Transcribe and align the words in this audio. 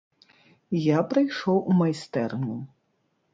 Я 0.95 1.03
прыйшоў 1.11 1.57
у 1.73 1.77
майстэрню. 1.83 2.57